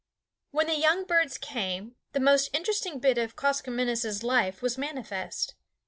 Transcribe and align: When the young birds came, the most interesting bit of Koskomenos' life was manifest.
When 0.49 0.65
the 0.65 0.73
young 0.75 1.05
birds 1.05 1.37
came, 1.37 1.95
the 2.13 2.19
most 2.19 2.49
interesting 2.55 2.97
bit 2.97 3.19
of 3.19 3.35
Koskomenos' 3.35 4.23
life 4.23 4.63
was 4.63 4.75
manifest. 4.75 5.53